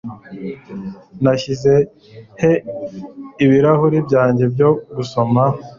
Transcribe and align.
Nashyize 1.23 1.73
he 2.41 2.51
ibirahuri 3.45 3.97
byanjye 4.07 4.43
byo 4.53 4.69
gusoma? 4.95 5.43